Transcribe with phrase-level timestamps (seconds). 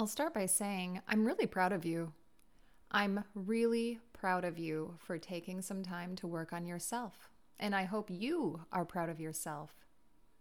[0.00, 2.14] I'll start by saying I'm really proud of you.
[2.90, 7.28] I'm really proud of you for taking some time to work on yourself.
[7.58, 9.74] And I hope you are proud of yourself.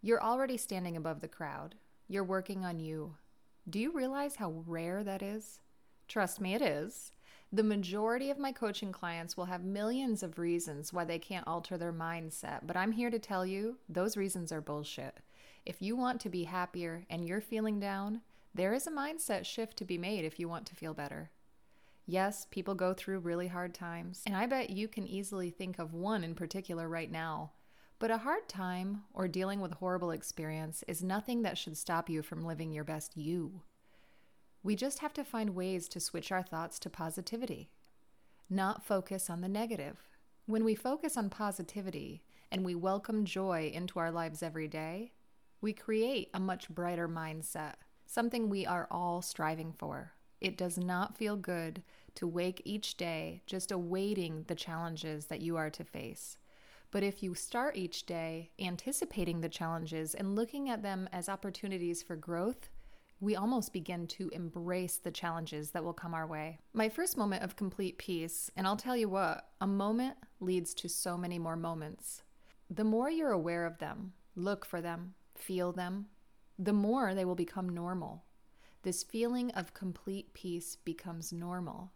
[0.01, 1.75] You're already standing above the crowd.
[2.07, 3.15] You're working on you.
[3.69, 5.59] Do you realize how rare that is?
[6.07, 7.11] Trust me, it is.
[7.51, 11.77] The majority of my coaching clients will have millions of reasons why they can't alter
[11.77, 15.17] their mindset, but I'm here to tell you those reasons are bullshit.
[15.65, 18.21] If you want to be happier and you're feeling down,
[18.59, 21.31] there is a mindset shift to be made if you want to feel better.
[22.05, 25.93] Yes, people go through really hard times, and I bet you can easily think of
[25.93, 27.53] one in particular right now.
[27.99, 32.09] But a hard time or dealing with a horrible experience is nothing that should stop
[32.09, 33.61] you from living your best you.
[34.61, 37.69] We just have to find ways to switch our thoughts to positivity,
[38.49, 40.09] not focus on the negative.
[40.47, 45.13] When we focus on positivity and we welcome joy into our lives every day,
[45.61, 47.75] we create a much brighter mindset,
[48.09, 50.13] something we are all striving for.
[50.41, 51.83] It does not feel good
[52.15, 56.37] to wake each day just awaiting the challenges that you are to face.
[56.89, 62.01] But if you start each day anticipating the challenges and looking at them as opportunities
[62.01, 62.71] for growth,
[63.19, 66.57] we almost begin to embrace the challenges that will come our way.
[66.73, 70.89] My first moment of complete peace, and I'll tell you what, a moment leads to
[70.89, 72.23] so many more moments.
[72.71, 76.07] The more you're aware of them, look for them, feel them,
[76.61, 78.25] the more they will become normal.
[78.83, 81.91] This feeling of complete peace becomes normal.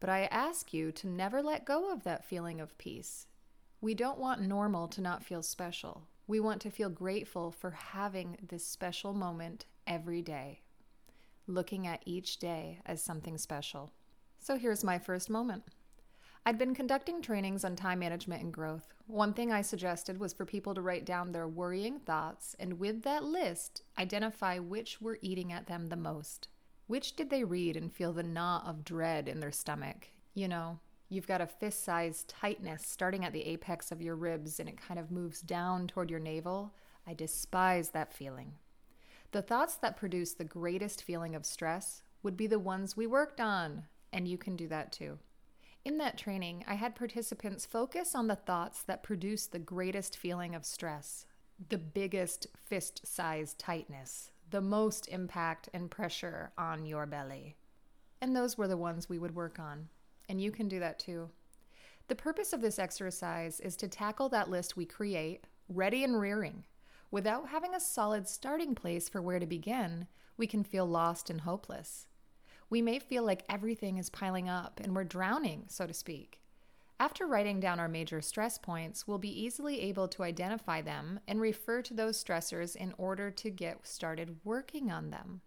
[0.00, 3.26] But I ask you to never let go of that feeling of peace.
[3.80, 6.02] We don't want normal to not feel special.
[6.26, 10.60] We want to feel grateful for having this special moment every day,
[11.46, 13.92] looking at each day as something special.
[14.38, 15.62] So here's my first moment.
[16.48, 18.94] I'd been conducting trainings on time management and growth.
[19.06, 23.02] One thing I suggested was for people to write down their worrying thoughts and, with
[23.02, 26.48] that list, identify which were eating at them the most.
[26.86, 30.08] Which did they read and feel the knot of dread in their stomach?
[30.32, 30.78] You know,
[31.10, 34.80] you've got a fist sized tightness starting at the apex of your ribs and it
[34.80, 36.72] kind of moves down toward your navel.
[37.06, 38.54] I despise that feeling.
[39.32, 43.38] The thoughts that produce the greatest feeling of stress would be the ones we worked
[43.38, 43.82] on,
[44.14, 45.18] and you can do that too.
[45.88, 50.54] In that training, I had participants focus on the thoughts that produce the greatest feeling
[50.54, 51.24] of stress,
[51.70, 57.56] the biggest fist sized tightness, the most impact and pressure on your belly.
[58.20, 59.88] And those were the ones we would work on.
[60.28, 61.30] And you can do that too.
[62.08, 66.64] The purpose of this exercise is to tackle that list we create, ready and rearing,
[67.10, 70.06] Without having a solid starting place for where to begin,
[70.36, 72.06] we can feel lost and hopeless.
[72.70, 76.40] We may feel like everything is piling up and we're drowning, so to speak.
[77.00, 81.40] After writing down our major stress points, we'll be easily able to identify them and
[81.40, 85.40] refer to those stressors in order to get started working on them.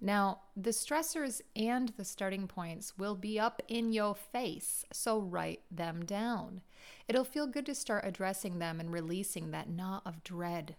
[0.00, 5.60] Now, the stressors and the starting points will be up in your face, so write
[5.70, 6.62] them down.
[7.06, 10.76] It'll feel good to start addressing them and releasing that knot of dread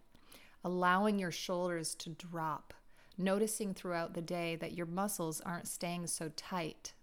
[0.64, 2.74] allowing your shoulders to drop,
[3.18, 6.94] noticing throughout the day that your muscles aren't staying so tight.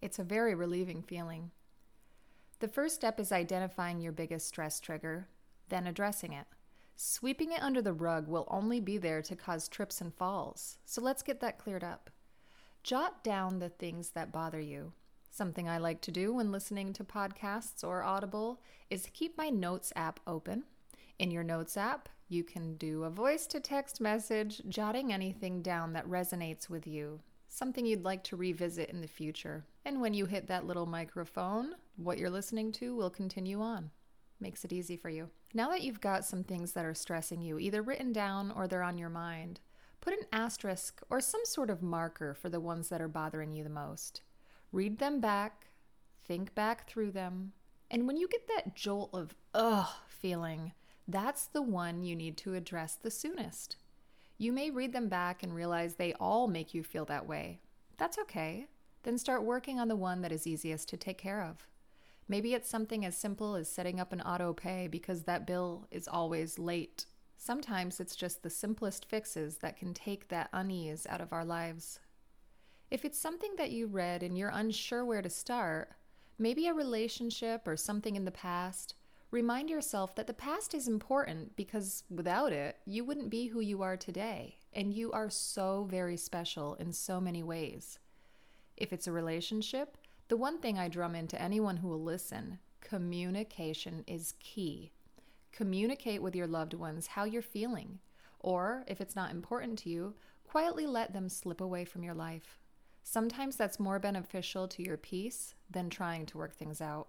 [0.00, 1.50] It's a very relieving feeling.
[2.60, 5.28] The first step is identifying your biggest stress trigger,
[5.68, 6.46] then addressing it.
[6.96, 11.02] Sweeping it under the rug will only be there to cause trips and falls, so
[11.02, 12.08] let's get that cleared up.
[12.82, 14.92] Jot down the things that bother you.
[15.30, 19.92] Something I like to do when listening to podcasts or Audible is keep my Notes
[19.94, 20.64] app open.
[21.18, 25.92] In your Notes app, you can do a voice to text message, jotting anything down
[25.92, 29.64] that resonates with you, something you'd like to revisit in the future.
[29.84, 33.90] And when you hit that little microphone, what you're listening to will continue on.
[34.40, 35.30] Makes it easy for you.
[35.54, 38.82] Now that you've got some things that are stressing you, either written down or they're
[38.82, 39.60] on your mind,
[40.00, 43.62] put an asterisk or some sort of marker for the ones that are bothering you
[43.62, 44.20] the most.
[44.72, 45.68] Read them back,
[46.24, 47.52] think back through them,
[47.90, 50.72] and when you get that jolt of ugh feeling,
[51.08, 53.76] that's the one you need to address the soonest.
[54.38, 57.60] You may read them back and realize they all make you feel that way.
[57.96, 58.66] That's okay.
[59.02, 61.66] Then start working on the one that is easiest to take care of.
[62.28, 66.08] Maybe it's something as simple as setting up an auto pay because that bill is
[66.08, 67.06] always late.
[67.36, 72.00] Sometimes it's just the simplest fixes that can take that unease out of our lives.
[72.90, 75.92] If it's something that you read and you're unsure where to start,
[76.38, 78.94] maybe a relationship or something in the past,
[79.36, 83.82] Remind yourself that the past is important because without it, you wouldn't be who you
[83.82, 84.56] are today.
[84.72, 87.98] And you are so very special in so many ways.
[88.78, 89.98] If it's a relationship,
[90.28, 94.90] the one thing I drum into anyone who will listen communication is key.
[95.52, 97.98] Communicate with your loved ones how you're feeling.
[98.40, 100.14] Or, if it's not important to you,
[100.48, 102.58] quietly let them slip away from your life.
[103.02, 107.08] Sometimes that's more beneficial to your peace than trying to work things out.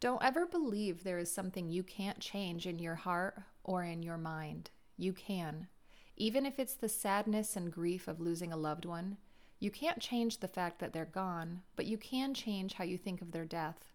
[0.00, 4.16] Don't ever believe there is something you can't change in your heart or in your
[4.16, 4.70] mind.
[4.96, 5.68] You can.
[6.16, 9.18] Even if it's the sadness and grief of losing a loved one,
[9.58, 13.20] you can't change the fact that they're gone, but you can change how you think
[13.20, 13.92] of their death.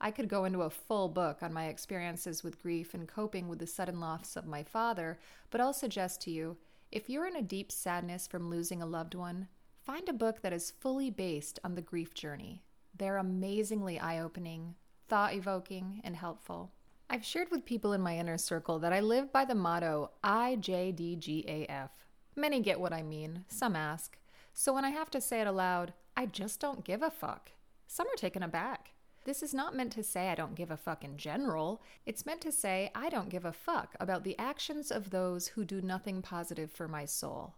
[0.00, 3.58] I could go into a full book on my experiences with grief and coping with
[3.58, 5.18] the sudden loss of my father,
[5.50, 6.56] but I'll suggest to you
[6.92, 9.48] if you're in a deep sadness from losing a loved one,
[9.82, 12.62] find a book that is fully based on the grief journey.
[12.96, 14.76] They're amazingly eye opening,
[15.08, 16.70] thought evoking, and helpful.
[17.10, 21.88] I've shared with people in my inner circle that I live by the motto IJDGAF.
[22.36, 24.18] Many get what I mean, some ask.
[24.52, 27.52] So when I have to say it aloud, I just don't give a fuck.
[27.86, 28.92] Some are taken aback.
[29.24, 31.82] This is not meant to say I don't give a fuck in general.
[32.04, 35.64] It's meant to say I don't give a fuck about the actions of those who
[35.64, 37.54] do nothing positive for my soul.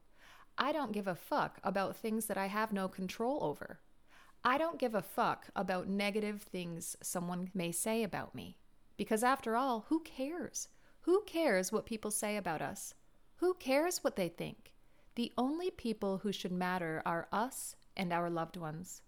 [0.57, 3.81] I don't give a fuck about things that I have no control over.
[4.45, 8.57] I don't give a fuck about negative things someone may say about me.
[8.97, 10.69] Because after all, who cares?
[11.03, 12.95] Who cares what people say about us?
[13.37, 14.73] Who cares what they think?
[15.15, 19.03] The only people who should matter are us and our loved ones.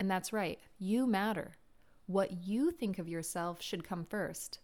[0.00, 1.56] And that's right, you matter.
[2.06, 4.58] What you think of yourself should come first.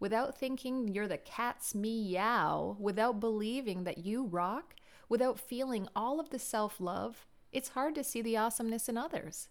[0.00, 4.74] Without thinking you're the cat's meow, without believing that you rock,
[5.08, 9.48] without feeling all of the self love, it's hard to see the awesomeness in others.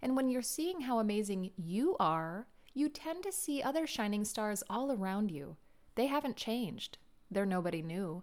[0.00, 4.62] And when you're seeing how amazing you are, you tend to see other shining stars
[4.68, 5.56] all around you.
[5.94, 6.98] They haven't changed,
[7.30, 8.22] they're nobody new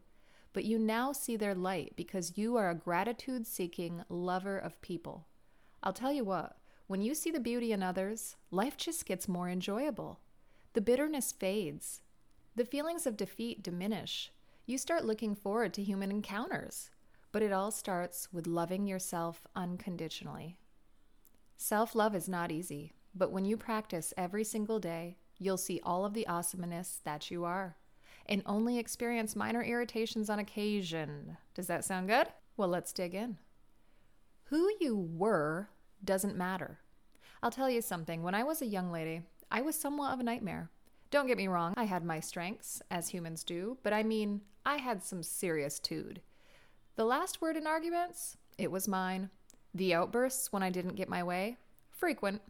[0.54, 5.28] but you now see their light because you are a gratitude seeking lover of people.
[5.84, 6.58] I'll tell you what,
[6.88, 10.20] when you see the beauty in others, life just gets more enjoyable.
[10.74, 12.02] The bitterness fades.
[12.56, 14.32] The feelings of defeat diminish.
[14.66, 16.90] You start looking forward to human encounters.
[17.32, 20.58] But it all starts with loving yourself unconditionally.
[21.58, 26.06] Self love is not easy, but when you practice every single day, you'll see all
[26.06, 27.78] of the awesomeness that you are
[28.30, 31.36] and only experience minor irritations on occasion.
[31.56, 32.28] Does that sound good?
[32.56, 33.38] Well, let's dig in.
[34.46, 35.70] Who you were
[36.06, 36.80] doesn't matter.
[37.42, 38.22] I'll tell you something.
[38.22, 40.70] When I was a young lady, I was somewhat of a nightmare.
[41.10, 44.78] Don't get me wrong, I had my strengths, as humans do, but I mean, I
[44.78, 46.22] had some serious tude.
[47.00, 49.30] The last word in arguments, it was mine.
[49.74, 51.56] The outbursts when I didn't get my way,
[51.92, 52.42] frequent.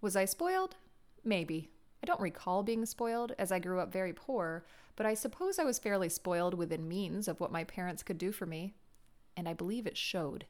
[0.00, 0.76] Was I spoiled?
[1.22, 1.68] Maybe.
[2.02, 4.64] I don't recall being spoiled, as I grew up very poor,
[4.96, 8.32] but I suppose I was fairly spoiled within means of what my parents could do
[8.32, 8.72] for me.
[9.36, 10.46] And I believe it showed.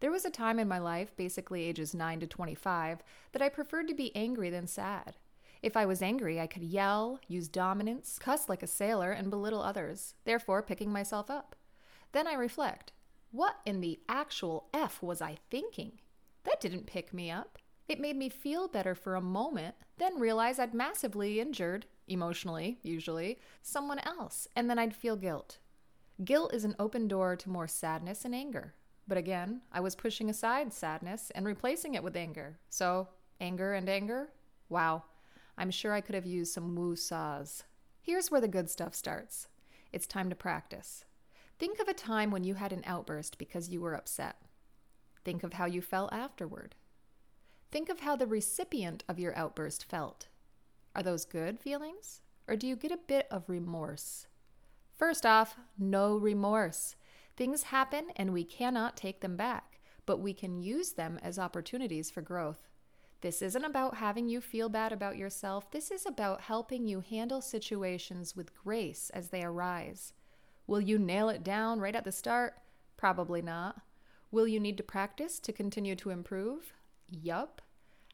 [0.00, 2.98] There was a time in my life, basically ages 9 to 25,
[3.32, 5.16] that I preferred to be angry than sad.
[5.62, 9.62] If I was angry, I could yell, use dominance, cuss like a sailor, and belittle
[9.62, 11.56] others, therefore picking myself up.
[12.12, 12.92] Then I reflect
[13.32, 16.00] what in the actual F was I thinking?
[16.44, 17.58] That didn't pick me up.
[17.86, 23.38] It made me feel better for a moment, then realize I'd massively injured emotionally, usually,
[23.62, 25.58] someone else, and then I'd feel guilt.
[26.24, 28.74] Guilt is an open door to more sadness and anger.
[29.06, 32.58] But again, I was pushing aside sadness and replacing it with anger.
[32.68, 33.08] So,
[33.40, 34.30] anger and anger?
[34.68, 35.04] Wow.
[35.56, 37.64] I'm sure I could have used some woo saws.
[38.02, 39.48] Here's where the good stuff starts.
[39.92, 41.04] It's time to practice.
[41.60, 44.36] Think of a time when you had an outburst because you were upset.
[45.26, 46.74] Think of how you felt afterward.
[47.70, 50.28] Think of how the recipient of your outburst felt.
[50.96, 52.22] Are those good feelings?
[52.48, 54.26] Or do you get a bit of remorse?
[54.96, 56.96] First off, no remorse.
[57.36, 62.10] Things happen and we cannot take them back, but we can use them as opportunities
[62.10, 62.70] for growth.
[63.20, 65.70] This isn't about having you feel bad about yourself.
[65.70, 70.14] This is about helping you handle situations with grace as they arise.
[70.70, 72.54] Will you nail it down right at the start?
[72.96, 73.80] Probably not.
[74.30, 76.74] Will you need to practice to continue to improve?
[77.08, 77.60] Yup.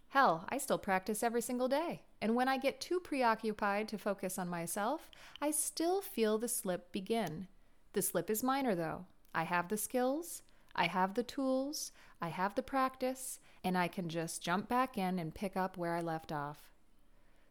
[0.08, 2.04] Hell, I still practice every single day.
[2.22, 6.92] And when I get too preoccupied to focus on myself, I still feel the slip
[6.92, 7.48] begin.
[7.92, 9.04] The slip is minor, though.
[9.34, 10.40] I have the skills,
[10.74, 15.18] I have the tools, I have the practice, and I can just jump back in
[15.18, 16.70] and pick up where I left off.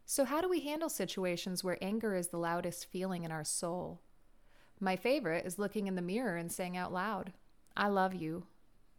[0.04, 4.00] So, how do we handle situations where anger is the loudest feeling in our soul?
[4.78, 7.32] My favorite is looking in the mirror and saying out loud,
[7.76, 8.46] I love you.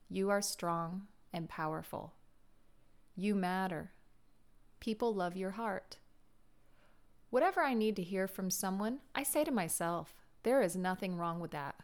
[0.09, 2.13] You are strong and powerful.
[3.15, 3.91] You matter.
[4.79, 5.97] People love your heart.
[7.29, 11.39] Whatever I need to hear from someone, I say to myself, there is nothing wrong
[11.39, 11.75] with that.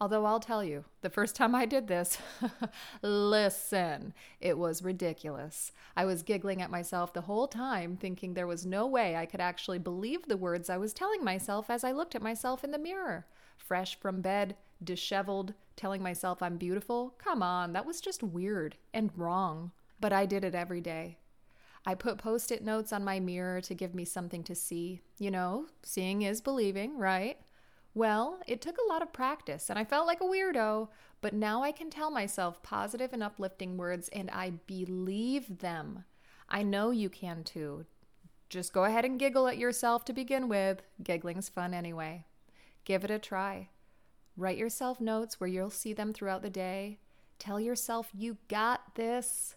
[0.00, 2.18] Although I'll tell you, the first time I did this,
[3.02, 5.70] listen, it was ridiculous.
[5.96, 9.40] I was giggling at myself the whole time, thinking there was no way I could
[9.40, 12.78] actually believe the words I was telling myself as I looked at myself in the
[12.78, 17.14] mirror, fresh from bed, disheveled, telling myself I'm beautiful?
[17.18, 19.72] Come on, that was just weird and wrong.
[20.00, 21.18] But I did it every day.
[21.84, 25.00] I put post it notes on my mirror to give me something to see.
[25.18, 27.38] You know, seeing is believing, right?
[27.94, 30.88] Well, it took a lot of practice and I felt like a weirdo,
[31.20, 36.04] but now I can tell myself positive and uplifting words and I believe them.
[36.48, 37.84] I know you can too.
[38.48, 40.82] Just go ahead and giggle at yourself to begin with.
[41.02, 42.24] Giggling's fun anyway.
[42.84, 43.68] Give it a try.
[44.36, 46.98] Write yourself notes where you'll see them throughout the day.
[47.38, 49.56] Tell yourself you got this.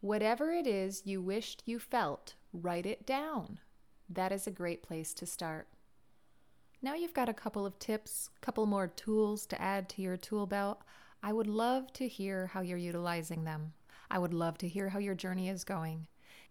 [0.00, 3.60] Whatever it is you wished you felt, write it down.
[4.08, 5.68] That is a great place to start.
[6.82, 10.46] Now you've got a couple of tips, couple more tools to add to your tool
[10.46, 10.82] belt.
[11.22, 13.72] I would love to hear how you're utilizing them.
[14.10, 16.06] I would love to hear how your journey is going.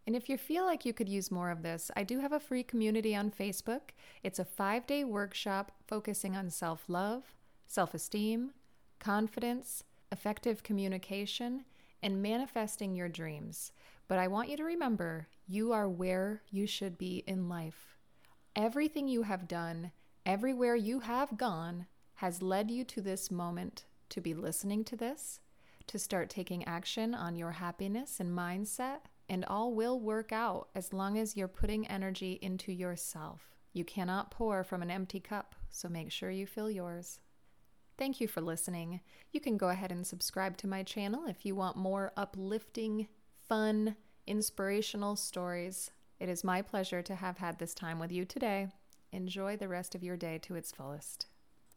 [0.07, 2.39] And if you feel like you could use more of this, I do have a
[2.39, 3.91] free community on Facebook.
[4.24, 7.24] It's a five day workshop focusing on self love,
[7.65, 8.51] self esteem,
[9.00, 11.65] confidence, effective communication,
[12.03, 13.71] and manifesting your dreams.
[14.07, 17.97] But I want you to remember you are where you should be in life.
[18.55, 19.91] Everything you have done,
[20.25, 25.39] everywhere you have gone, has led you to this moment to be listening to this,
[25.88, 30.94] to start taking action on your happiness and mindset and all will work out as
[30.94, 33.55] long as you're putting energy into yourself.
[33.74, 37.20] You cannot pour from an empty cup, so make sure you fill yours.
[37.98, 39.01] Thank you for listening.
[39.32, 43.08] You can go ahead and subscribe to my channel if you want more uplifting,
[43.48, 43.96] fun,
[44.27, 45.91] inspirational stories.
[46.20, 48.70] It is my pleasure to have had this time with you today.
[49.12, 51.27] Enjoy the rest of your day to its fullest.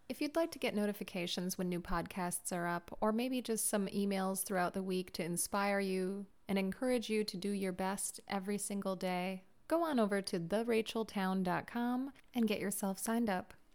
[0.08, 3.86] If you'd like to get notifications when new podcasts are up, or maybe just some
[3.88, 8.58] emails throughout the week to inspire you, and encourage you to do your best every
[8.58, 13.54] single day, go on over to therachaeltowne.com and get yourself signed up.